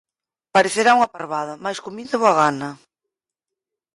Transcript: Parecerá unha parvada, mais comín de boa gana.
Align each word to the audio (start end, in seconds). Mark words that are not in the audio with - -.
Parecerá 0.55 0.91
unha 0.97 1.11
parvada, 1.15 1.53
mais 1.65 1.81
comín 1.85 2.07
de 2.11 2.17
boa 2.21 2.33
gana. 2.41 2.69